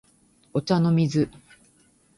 [0.51, 1.29] お茶の水